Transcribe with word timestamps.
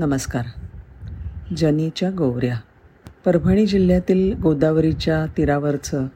नमस्कार. 0.00 0.44
जनीच्या 1.56 2.10
गोवऱ्या. 2.10 2.56
परभणी 3.24 3.66
जिल्ह्यातील 3.66 4.40
गोदावरीच्या 4.40 5.26
तीरावरचं 5.36 6.06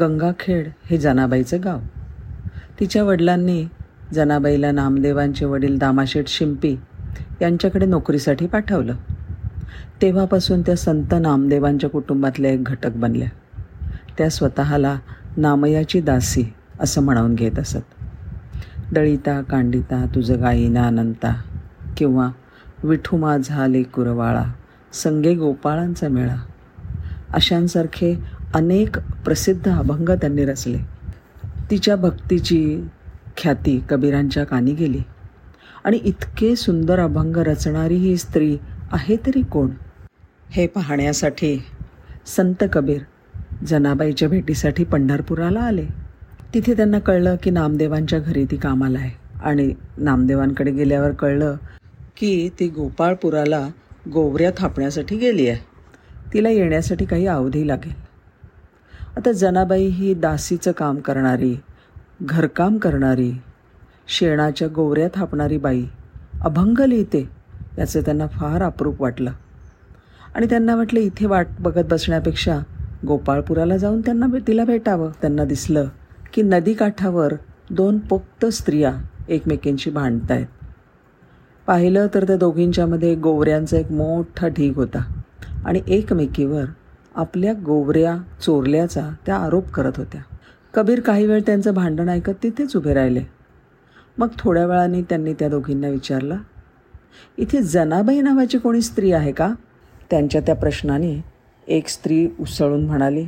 गंगाखेड 0.00 0.68
हे 0.84 0.98
जनाबाईचं 0.98 1.58
गाव. 1.64 1.78
तिच्या 2.80 3.04
वडिलांनी 3.04 3.64
जनाबाईला 4.14 4.70
नामदेवांचे 4.70 5.44
वडील 5.44 5.78
दामाशेठ 5.78 6.24
शिंपी 6.28 6.76
यांच्याकडे 7.42 7.86
नोकरीसाठी 7.86 8.46
पाठवलं. 8.46 8.94
तेव्हापासून 10.02 10.62
त्या 10.62 10.76
संत 10.76 11.14
नामदेवांच्या 11.20 11.90
कुटुंबातल्या 11.90 12.50
एक 12.50 12.64
घटक 12.64 12.90
बनल्या. 12.90 13.28
त्या 14.18 14.30
स्वतःला 14.30 14.98
नामयाची 15.36 16.00
दासी 16.00 16.52
असं 16.80 17.02
म्हणवून 17.02 17.34
घेत 17.34 17.58
असत. 17.58 17.82
दळिता 18.92 19.42
कांडिता 19.42 20.06
तुझं 20.14 20.40
गायीना 20.40 20.86
अनंता 20.86 21.42
किंवा 21.96 22.28
विठू 22.82 23.16
माझा 23.16 23.82
कुरवाळा 23.82 24.44
संगे 24.92 25.34
गोपाळांचा 25.34 26.08
मेळा. 26.08 26.36
अशांसारखे 27.34 28.18
अनेक 28.54 28.98
प्रसिद्ध 28.98 29.70
अभंग 29.70 30.08
त्यांनी 30.08 30.44
रचले. 30.44 30.78
तिच्या 31.70 31.96
भक्तीची 31.96 32.80
ख्याती 33.36 33.84
कबीरांच्या 33.90 34.44
कानी 34.44 34.74
गेली. 34.74 35.00
आणि 35.84 35.96
इतके 35.96 36.56
सुंदर 36.56 36.98
अभंग 36.98 37.36
रचणारी 37.36 37.96
ही 37.96 38.16
स्त्री 38.16 38.58
आहे 38.92 39.16
तरी 39.16 39.42
कोण? 39.42 39.70
हे 40.50 40.66
पाहण्यासाठी 40.66 41.62
संत 42.26 42.64
कबीर 42.72 43.00
जनाबाईच्या 43.66 44.28
भेटीसाठी 44.28 44.84
पंढरपुराला 44.84 45.60
आले. 45.60 45.86
तिथे 46.54 46.76
त्यांना 46.76 46.98
कळलं 46.98 47.36
की 47.42 47.50
नामदेवांच्या 47.50 48.18
घरी 48.18 48.44
ती 48.44 48.56
कामाला 48.56 48.98
आहे. 48.98 49.38
आणि 49.42 49.74
नामदेवांकडे 49.98 50.70
गेल्यावर 50.70 51.10
कळलं 51.10 51.56
की 52.16 52.48
ती 52.58 52.68
गोपाळपुराला 52.68 53.68
गोवऱ्या 54.12 54.50
थापण्यासाठी 54.56 55.16
गेली 55.16 55.48
आहे. 55.48 55.60
तिला 56.34 56.48
येण्यासाठी 56.48 57.04
काही 57.04 57.26
अवधी 57.26 57.68
लागेल. 57.68 57.92
आता 59.16 59.32
जनाबाई 59.32 59.86
ही 59.86 60.14
दासीचं 60.14 60.72
काम 60.72 60.96
करणारी 60.96 61.54
घरकाम 62.22 62.78
करणारी 62.78 63.32
शेणाच्या 64.08 64.68
गोवऱ्या 64.68 65.08
थापणारी 65.14 65.58
बाई 65.58 65.84
अभंग 66.40 66.80
लिहिते 66.80 67.28
याचं 67.78 68.00
त्यांना 68.00 68.26
फार 68.26 68.62
अप्रूप 68.62 69.02
वाटलं. 69.02 69.32
आणि 70.34 70.46
त्यांना 70.46 70.76
वाटलं 70.76 71.00
इथे 71.00 71.26
वाट 71.26 71.46
बघत 71.60 71.84
बसण्यापेक्षा 71.90 72.58
गोपाळपुराला 73.06 73.76
जाऊन 73.76 74.00
त्यांना 74.00 74.26
तिला 74.46 74.64
भेटावं. 74.64 75.10
त्यांना 75.20 75.44
दिसलं 75.44 75.88
की 76.34 76.42
नदीकाठावर 76.42 77.32
दोन 77.70 77.98
पोक्त 77.98 78.46
स्त्रिया 78.46 78.92
एकमेकींशी 79.28 79.90
भांडत 79.90 80.30
आहेत 80.30 80.46
पाहिलं 81.66 82.06
तर 82.14 82.26
त्या 82.26 82.36
दोघींच्यामध्ये 82.36 83.14
गोवऱ्यांचा 83.14 83.76
एक 83.76 83.92
मोठा 83.92 84.48
ढीग 84.48 84.76
होता. 84.76 85.22
आणि 85.64 85.80
एकमेकीवर 85.88 86.64
आपल्या 87.14 87.52
गोवऱ्या 87.52 88.16
चोरल्याचा 88.42 89.10
त्या 89.26 89.36
आरोप 89.36 89.68
करत 89.68 89.92
होत्या. 89.96 90.20
कबीर 90.74 91.00
काही 91.00 91.26
वेळ 91.26 91.40
त्यांचं 91.46 91.74
भांडण 91.74 92.08
ऐकत 92.08 92.32
तिथेच 92.42 92.76
उभे 92.76 92.94
राहिले. 92.94 93.20
मग 94.18 94.28
थोड्या 94.38 94.66
वेळाने 94.66 95.02
त्यांनी 95.02 95.32
त्या 95.32 95.48
दोघींना 95.48 95.88
विचारलं 95.88 96.36
इथे 97.38 97.62
जनाबाई 97.62 98.20
नावाची 98.20 98.58
कोणी 98.58 98.80
स्त्री 98.80 99.12
आहे 99.12 99.32
का? 99.32 99.54
त्यांच्या 100.10 100.40
त्या 100.40 100.54
प्रश्नाने 100.54 101.24
एक 101.68 101.88
स्त्री 101.88 102.28
उसळून 102.40 102.86
म्हणाली 102.86 103.24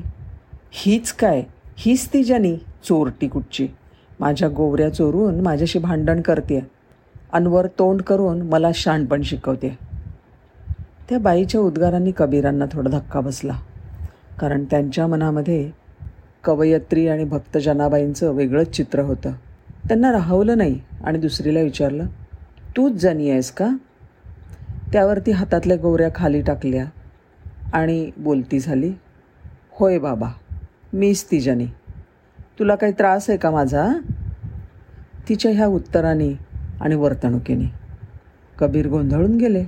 हीच 0.72 1.12
काय? 1.12 1.42
हीच 1.76 2.08
ती 2.12 2.24
ज्यानी? 2.24 2.56
चोरटी 2.84 3.28
कुठची? 3.28 3.68
माझ्या 4.20 4.48
गोवऱ्या 4.48 4.94
चोरून 4.94 5.40
माझ्याशी 5.40 5.78
भांडण 5.78 6.20
करते 6.20 6.73
अनवर 7.34 7.66
तोंड 7.66 8.02
करून 8.02 8.42
मला 8.42 8.70
शानपण 8.74 9.22
शिकवते. 9.22 9.78
त्या 11.08 11.18
बाईच्या 11.18 11.60
उद्गारांनी 11.60 12.12
कबीरांना 12.16 12.64
थोडा 12.72 12.90
धक्का 12.90 13.20
बसला. 13.20 13.52
कारण 14.40 14.64
त्यांच्या 14.64 15.06
मनामध्ये 15.06 15.70
कवयत्री 16.44 17.08
आणि 17.08 17.24
भक्त 17.24 17.58
जनाबाईंचं 17.58 18.32
वेगळंच 18.32 18.70
चित्र 18.70 19.00
होतं. 19.00 19.32
त्यांना 19.88 20.12
राहवलं 20.12 20.58
नाही 20.58 20.80
आणि 21.04 21.18
दुसरीला 21.18 21.60
विचारलं 21.60 22.06
तूच 22.76 22.92
जनी 22.92 23.30
आहेस 23.30 23.50
का? 23.50 23.68
त्यावरती 24.92 25.30
हातातल्या 25.30 25.76
गोऱ्या 25.76 26.08
खाली 26.14 26.42
टाकल्या 26.42 26.84
आणि 27.72 28.10
बोलती 28.16 28.58
झाली 28.60 28.92
होय 29.72 29.98
बाबा 29.98 30.28
मीच 30.92 31.24
ती 31.30 31.40
जनी 31.40 31.66
तुला 32.58 32.74
काही 32.74 32.92
त्रास 32.92 33.30
आहे 33.30 33.38
का 33.38 33.50
माझा? 33.50 33.92
तिच्या 35.28 35.52
ह्या 35.52 35.66
उत्तराने 35.66 36.53
आणि 36.80 36.94
वर्तणुकीने. 36.94 37.66
कबीर 38.58 38.88
गोंधळून 38.88 39.36
गेले. 39.36 39.64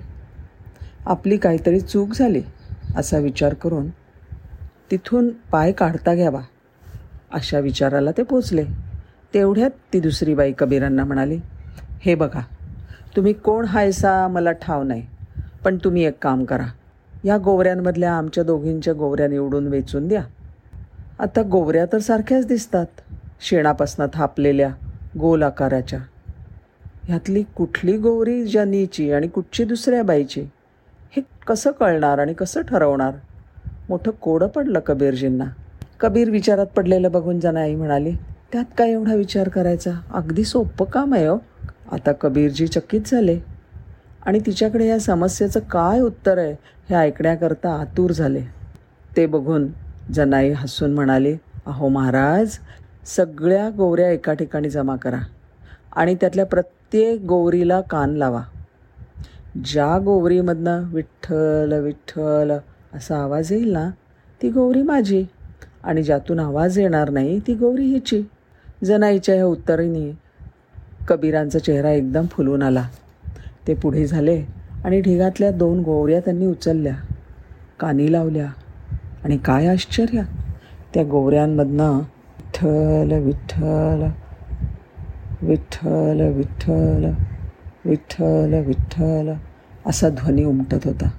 आपली 1.07 1.37
काहीतरी 1.37 1.81
चूक 1.81 2.13
झाली 2.15 2.43
असा 2.97 3.19
विचार 3.19 3.55
करून 3.55 3.89
तिथून 4.91 5.29
पाय 5.53 5.73
काढता 5.73 6.15
घ्यावा 6.15 6.41
अशा 7.33 7.59
विचाराला 7.59 8.11
ते 8.11 8.23
पोचले. 8.23 8.65
तेवढ्यात 9.35 9.71
ती 9.93 10.01
दुसरी 10.01 10.35
बाई 10.35 10.53
कबीरांना 10.59 11.05
म्हणाली 11.05 11.39
हे 12.01 12.15
बघा 12.15 12.41
तुम्ही 13.17 13.33
कोण 13.33 13.65
हायसा 13.65 14.29
मला 14.29 14.53
ठाव 14.53 14.83
नाही 14.83 15.07
पण 15.65 15.79
तुम्ही 15.85 16.05
एक 16.05 16.19
काम 16.23 16.45
करा 16.45 16.67
या 17.25 17.39
गोवऱ्यांमधल्या 17.39 18.13
आमच्या 18.13 18.45
दोघींच्या 18.45 18.95
गोवऱ्या 18.95 19.29
निवडून 19.29 19.67
वेचून 19.67 20.09
द्या. 20.09 20.23
आता 21.19 21.43
गोवऱ्या 21.43 21.85
तर 21.87 21.99
सारख्याच 21.99 22.47
दिसतात 22.47 22.87
शेणापासनं 23.41 24.07
थापलेल्या 24.15 24.69
गोल 25.21 25.43
आकाराच्या. 25.43 25.99
ह्यातली 27.09 27.43
कुठली 27.43 27.97
गौरी 27.97 28.45
जनीची 28.45 29.13
आणि 29.13 29.29
कुठची 29.29 29.65
दुसऱ्या 29.65 30.03
बाईची? 30.03 30.41
हे 31.17 31.23
कसं 31.47 31.71
कळणार 31.71 32.19
आणि 32.19 32.33
कसं 32.35 32.63
ठरवणार? 32.63 33.15
मोठं 33.89 34.11
कोडं 34.11 34.47
पडलं 34.47 34.81
कबीरजींना. 34.81 35.45
कबीर 36.01 36.31
विचारात 36.31 36.67
पडलेलं 36.67 37.13
बघून 37.13 37.41
जनाई 37.41 37.75
म्हणाली 37.75 38.13
त्यात 38.53 38.65
काय 38.79 38.91
एवढा 38.91 39.15
विचार 39.15 39.49
करायचा? 39.49 39.91
अगदी 40.11 40.45
सोपं 40.45 40.85
काम 40.85 41.15
आहे 41.15 41.27
हो. 41.27 41.39
आता 41.93 42.13
कबीरजी 42.13 42.67
चकित 42.67 43.01
झाले. 43.07 43.39
आणि 44.27 44.41
तिच्याकडे 44.47 44.89
या 44.89 44.99
समस्येचं 44.99 45.61
काय 45.61 46.01
उत्तर 46.01 46.39
आहे 46.39 46.53
हे 46.91 46.95
ऐकण्याकरता 46.95 47.81
आतूर 47.81 48.13
झाले. 48.13 48.43
ते 49.17 49.27
बघून 49.27 49.69
जनाई 50.13 50.51
हसून 50.51 50.95
म्हणाले 50.95 51.37
अहो 51.67 51.89
महाराज 51.89 52.59
सगळ्या 53.07 53.71
गोऱ्या 53.71 54.11
एका 54.11 54.33
ठिकाणी 54.33 54.71
जमा 54.71 54.97
करा. 54.97 55.19
आणि 55.97 56.15
त्यातल्या 56.15 56.45
प्रत्येक 56.47 57.21
गोवरीला 57.21 57.81
कान 57.81 58.15
लावा. 58.17 58.43
ज्या 59.65 59.99
गोवरीमधनं 59.99 60.83
विठ्ठल 60.93 61.73
विठ्ठल 61.83 62.53
असा 62.95 63.23
आवाज 63.23 63.53
येईल 63.53 63.73
ना 63.73 63.89
ती 64.41 64.51
गौरी 64.51 64.83
माझी. 64.83 65.25
आणि 65.85 66.03
ज्यातून 66.03 66.39
आवाज 66.41 66.79
येणार 66.79 67.11
नाही 67.11 67.39
ती 67.39 67.55
गौरी 67.55 67.85
हिची. 67.85 68.23
जनाईच्या 68.85 69.35
ह्या 69.35 69.45
उत्तरेने 69.47 70.11
कबीरांचा 71.09 71.59
चेहरा 71.59 71.91
एकदम 71.91 72.27
फुलून 72.27 72.63
आला. 72.63 72.85
ते 73.69 73.75
पुढे 73.75 74.07
झाले 74.07 74.45
आणि 74.85 75.01
ढिगातल्या 75.01 75.51
दोन 75.51 75.81
गोवऱ्या 75.83 76.21
त्यांनी 76.21 76.47
उचलल्या. 76.47 76.95
कानी 77.81 78.13
लावल्या. 78.13 78.47
आणि 79.25 79.37
काय 79.37 79.67
आश्चर्य! 79.67 80.23
त्या 80.95 81.05
गोवऱ्यांमधनं 81.05 81.99
विठ्ठल 81.99 83.13
विठ्ठल 83.13 84.07
विठ्ठल 85.43 86.33
विठ्ठल 86.35 87.11
विठ्ठल 87.85 88.63
विठ्ठल. 88.67 89.33
असा 89.87 90.09
ध्वनी 90.09 90.45
उमटत 90.45 90.85
होता. 90.85 91.11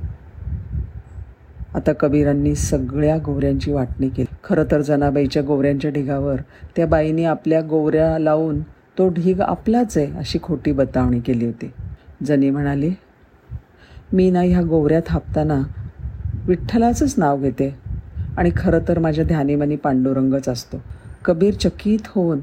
आता 1.75 1.93
कबीरांनी 1.93 2.55
सगळ्या 2.55 3.17
गोवऱ्यांची 3.17 3.71
वाटणी 3.71 4.09
केली. 4.09 4.35
खरं 4.43 4.63
तर 4.71 4.81
जनाबाईच्या 4.81 5.43
गोवऱ्यांच्या 5.43 5.91
ढिगावर 5.91 6.35
त्या 6.75 6.87
बाईने 6.87 7.23
आपल्या 7.23 7.61
गोवऱ्या 7.61 8.19
लावून 8.19 8.61
तो 8.97 9.09
ढीग 9.09 9.41
आपलाच 9.41 9.97
आहे 9.97 10.17
अशी 10.17 10.39
खोटी 10.43 10.71
बतावणी 10.71 11.19
केली 11.19 11.45
होती. 11.45 11.71
जनी 12.23 12.49
म्हणाली 12.49 12.89
मी 14.13 14.31
ना 14.31 14.41
ह्या 14.41 14.61
गोवऱ्या 14.61 14.99
थापताना 15.05 15.61
विठ्ठलाचंच 16.47 17.15
नाव 17.17 17.41
घेते 17.41 17.75
आणि 18.37 18.51
खरं 18.57 18.79
तर 18.87 18.99
माझ्या 18.99 19.25
ध्यानीमनी 19.25 19.75
पांडुरंगच 19.75 20.49
असतो. 20.49 20.77
कबीर 21.25 21.53
चकित 21.53 21.99
होऊन 22.07 22.39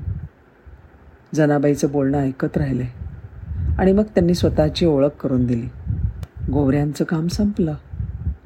जनाबाईचं 1.34 1.88
बोलणं 1.90 2.18
ऐकत 2.18 2.56
राहिले. 2.56 2.84
आणि 3.78 3.92
मग 3.92 4.02
त्यांनी 4.02 4.34
स्वतःची 4.34 4.86
ओळख 4.86 5.08
करून 5.08 5.46
दिली. 5.46 5.66
गोवऱ्यांचं 6.52 7.04
काम 7.04 7.28
संपलं. 7.28 7.74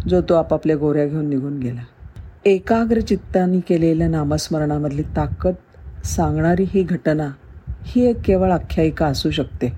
जो 0.08 0.20
तो 0.20 0.34
आपापल्या 0.34 0.76
गोऱ्या 0.76 1.06
घेऊन 1.06 1.28
निघून 1.28 1.58
गेला. 1.58 1.80
एकाग्र 2.44 3.00
चित्ताने 3.00 3.60
केलेल्या 3.60 4.08
नामस्मरणामधली 4.08 5.02
ताकद 5.02 5.52
सांगणारी 6.04 6.64
ही 6.68 6.82
घटना 6.82 7.30
ही 7.82 8.06
एक 8.06 8.20
केवळ 8.24 8.50
आख्यायिका 8.50 9.06
असू 9.06 9.30
शकते. 9.30 9.72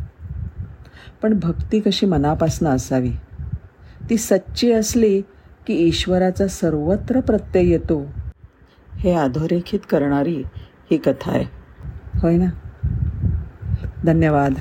पण 1.22 1.38
भक्ती 1.42 1.80
कशी 1.80 2.06
मनापासनं 2.06 2.70
असावी? 2.70 3.10
ती 4.10 4.16
सच्ची 4.16 4.72
असली 4.72 5.20
की 5.66 5.74
ईश्वराचा 5.74 6.48
सर्वत्र 6.48 7.20
प्रत्यय 7.20 7.68
येतो 7.68 8.06
हे 8.94 9.14
अधोरेखित 9.14 9.80
करणारी 9.90 10.42
ही 10.90 10.96
कथा 10.96 11.32
आहे. 11.32 11.44
होय 12.18 12.36
ना? 12.36 12.46
धन्यवाद 14.06 14.60